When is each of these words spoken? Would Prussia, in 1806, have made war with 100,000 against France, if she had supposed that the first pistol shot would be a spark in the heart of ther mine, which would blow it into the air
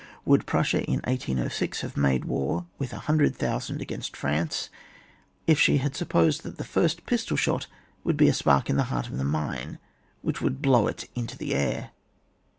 Would 0.25 0.47
Prussia, 0.47 0.81
in 0.85 0.95
1806, 1.03 1.81
have 1.81 1.95
made 1.95 2.25
war 2.25 2.65
with 2.79 2.91
100,000 2.91 3.83
against 3.83 4.17
France, 4.17 4.71
if 5.45 5.59
she 5.59 5.77
had 5.77 5.95
supposed 5.95 6.41
that 6.41 6.57
the 6.57 6.63
first 6.63 7.05
pistol 7.05 7.37
shot 7.37 7.67
would 8.03 8.17
be 8.17 8.27
a 8.27 8.33
spark 8.33 8.67
in 8.67 8.77
the 8.77 8.85
heart 8.89 9.09
of 9.09 9.17
ther 9.19 9.23
mine, 9.23 9.77
which 10.23 10.41
would 10.41 10.59
blow 10.59 10.87
it 10.87 11.07
into 11.13 11.37
the 11.37 11.53
air 11.53 11.91